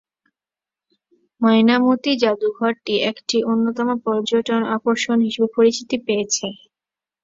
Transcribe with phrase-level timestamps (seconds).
[1.41, 6.45] ময়নামতি জাদুঘরটি একটি অন্যতম পর্যটন আকর্ষণ হিসেবে পরিচিতি পেয়েছে।